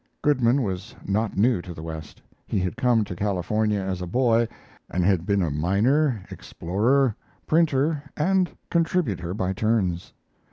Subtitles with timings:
[0.23, 2.23] Goodman was not new to the West.
[2.47, 4.47] He had come to California as a boy
[4.89, 10.11] and had been a miner, explorer, printer, and contributor by turns.